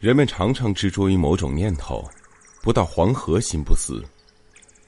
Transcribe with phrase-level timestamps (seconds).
[0.00, 2.02] 人们常常执着于某种念头，
[2.62, 4.02] 不到黄河心不死，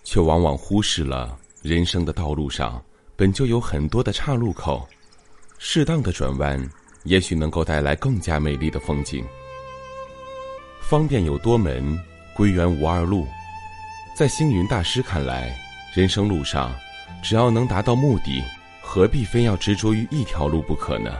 [0.04, 2.82] 却往往忽视了人生的道路上
[3.14, 4.88] 本就有很多的岔路口，
[5.58, 6.58] 适当的转弯，
[7.04, 9.22] 也许能够带来更加美丽的风景。
[10.80, 12.00] 方便有多门，
[12.34, 13.26] 归元无二路。
[14.16, 15.54] 在星云大师看来，
[15.94, 16.74] 人生路上，
[17.22, 18.42] 只要能达到目的，
[18.80, 21.18] 何必非要执着于一条路不可呢？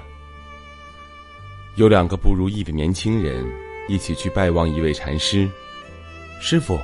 [1.76, 3.44] 有两个不如意的年轻人。
[3.88, 5.48] 一起去拜望一位禅师，
[6.40, 6.78] 师傅，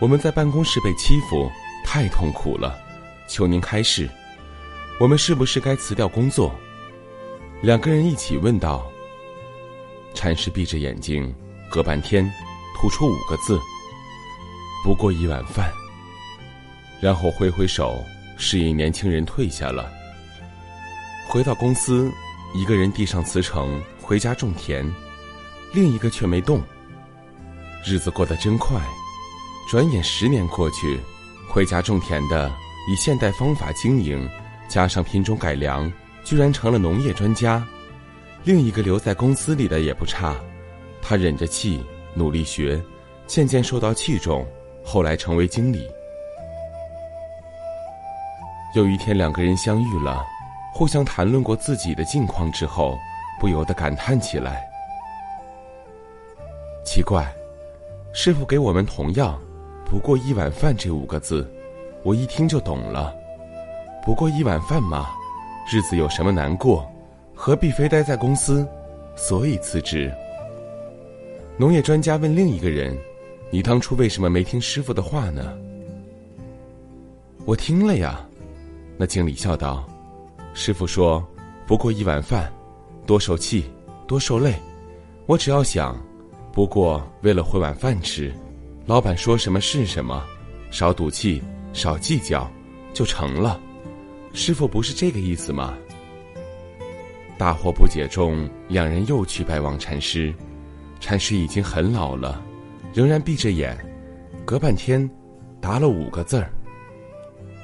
[0.00, 1.50] 我们在办公室被欺负，
[1.84, 2.78] 太痛苦了，
[3.28, 4.08] 求您开示，
[4.98, 6.54] 我们是不是该辞掉工作？
[7.62, 8.84] 两个人一起问道。
[10.12, 11.34] 禅师闭着眼睛，
[11.70, 12.30] 隔半天，
[12.76, 13.58] 吐出五个字
[14.84, 15.72] ：“不过一碗饭。”
[17.00, 17.96] 然后挥挥手，
[18.36, 19.90] 示意年轻人退下了。
[21.26, 22.12] 回到公司，
[22.54, 24.84] 一个人递上辞呈，回家种田。
[25.74, 26.62] 另一个却没动。
[27.84, 28.80] 日子过得真快，
[29.68, 31.00] 转眼十年过去，
[31.50, 32.50] 回家种田的
[32.88, 34.26] 以现代方法经营，
[34.68, 37.66] 加上品种改良，居然成了农业专家。
[38.44, 40.36] 另一个留在公司里的也不差，
[41.02, 42.80] 他忍着气努力学，
[43.26, 44.46] 渐渐受到器重，
[44.84, 45.88] 后来成为经理。
[48.76, 50.24] 有一天，两个人相遇了，
[50.72, 52.96] 互相谈论过自己的近况之后，
[53.40, 54.70] 不由得感叹起来。
[56.84, 57.34] 奇怪，
[58.12, 59.40] 师傅给我们同样
[59.90, 61.50] “不过一碗饭”这五个字，
[62.02, 63.12] 我一听就懂了。
[64.04, 65.08] 不过一碗饭嘛，
[65.72, 66.86] 日子有什么难过？
[67.34, 68.68] 何必非待在公司？
[69.16, 70.12] 所以辞职。
[71.56, 72.96] 农业专家问另一个人
[73.50, 75.56] ：“你当初为什么没听师傅的话呢？”
[77.46, 78.20] 我听了呀。
[78.96, 79.84] 那经理笑道
[80.52, 81.26] ：“师傅说，
[81.66, 82.52] 不过一碗饭，
[83.06, 83.64] 多受气，
[84.06, 84.54] 多受累。
[85.26, 85.96] 我只要想。”
[86.54, 88.32] 不过，为了混碗饭吃，
[88.86, 90.24] 老板说什么是什么，
[90.70, 91.42] 少赌气，
[91.72, 92.48] 少计较，
[92.92, 93.60] 就成了。
[94.32, 95.74] 师傅不是这个意思吗？
[97.36, 100.32] 大惑不解中，两人又去拜望禅师。
[101.00, 102.40] 禅师已经很老了，
[102.94, 103.76] 仍然闭着眼，
[104.44, 105.10] 隔半天，
[105.60, 106.52] 答了五个字儿：“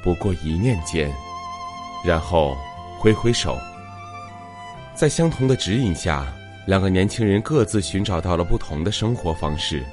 [0.03, 1.13] 不过一念间。”
[2.05, 2.57] 然后
[2.99, 3.57] 挥挥手，
[4.97, 6.27] 在相同的指引下。
[6.67, 9.85] 两个年轻人各自寻找到了不同的生活方式，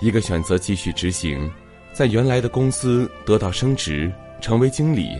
[0.00, 1.50] 一个选择继续执行，
[1.92, 5.18] 在原来的公司得到升职，成为经理；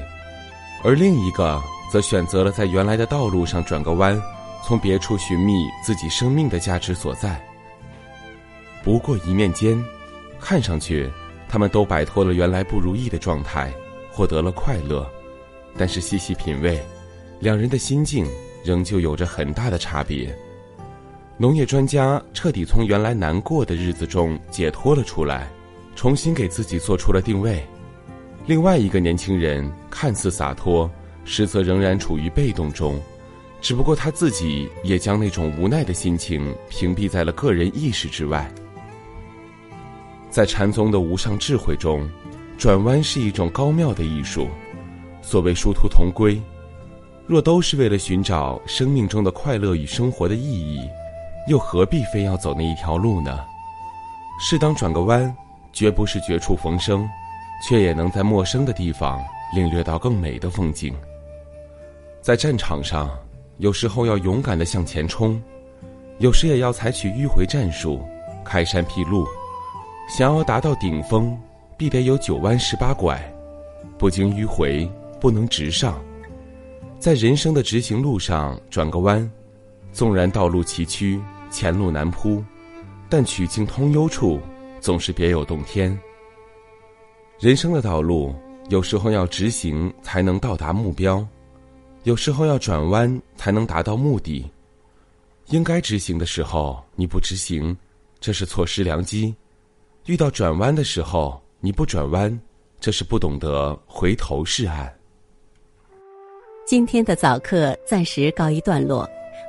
[0.82, 4.20] 而另一个则选择了在原来的道路上转个弯，
[4.66, 7.40] 从别处寻觅自己生命的价值所在。
[8.82, 9.82] 不过一面间，
[10.40, 11.08] 看上去
[11.48, 13.72] 他们都摆脱了原来不如意的状态，
[14.10, 15.08] 获得了快乐，
[15.78, 16.84] 但是细细品味，
[17.40, 18.26] 两人的心境
[18.64, 20.36] 仍旧有着很大的差别。
[21.38, 25.46] 农业专家彻底从原来难过的日子中解脱了出来，
[25.94, 27.62] 重新给自己做出了定位。
[28.46, 30.90] 另外一个年轻人看似洒脱，
[31.26, 32.98] 实则仍然处于被动中，
[33.60, 38.50] 只不过他自己也将那种无奈的心情屏蔽在了个人意识之外。
[40.30, 42.08] 在禅宗的无上智慧中，
[42.56, 44.48] 转弯是一种高妙的艺术。
[45.20, 46.40] 所谓殊途同归，
[47.26, 50.80] 若都是为了寻找生命中的快乐与生活的意义。
[51.46, 53.44] 又何必非要走那一条路呢？
[54.38, 55.34] 适当转个弯，
[55.72, 57.08] 绝不是绝处逢生，
[57.62, 59.24] 却也能在陌生的地方
[59.54, 60.94] 领略到更美的风景。
[62.20, 63.08] 在战场上，
[63.58, 65.40] 有时候要勇敢的向前冲，
[66.18, 68.02] 有时也要采取迂回战术，
[68.44, 69.26] 开山辟路。
[70.08, 71.38] 想要达到顶峰，
[71.76, 73.20] 必得有九弯十八拐，
[73.96, 75.98] 不经迂回，不能直上。
[76.98, 79.30] 在人生的直行路上转个弯，
[79.92, 81.20] 纵然道路崎岖。
[81.56, 82.44] 前路难铺，
[83.08, 84.38] 但曲径通幽处，
[84.78, 85.98] 总是别有洞天。
[87.38, 88.34] 人生的道路，
[88.68, 91.26] 有时候要直行才能到达目标，
[92.02, 94.44] 有时候要转弯才能达到目的。
[95.46, 97.74] 应该直行的时候你不直行，
[98.20, 99.34] 这是错失良机；
[100.04, 102.38] 遇到转弯的时候你不转弯，
[102.78, 104.94] 这是不懂得回头是岸。
[106.66, 109.08] 今天的早课暂时告一段落。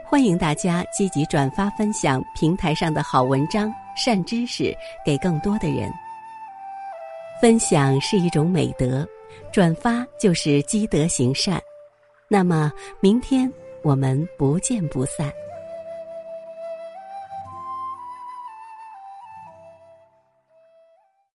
[0.09, 4.73] 欢迎大家积极转发分享平台上的好文章、善知识
[5.05, 5.91] 给更多的人。
[7.41, 9.05] 分享是一种美德，
[9.51, 11.61] 转发就是积德行善。
[12.29, 12.71] 那么，
[13.01, 13.51] 明天
[13.83, 15.29] 我们不见不散。